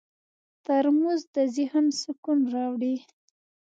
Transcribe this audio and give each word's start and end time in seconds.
ترموز 0.65 1.21
د 1.35 1.37
ذهن 1.55 1.85
سکون 2.01 2.39
راوړي. 2.53 2.95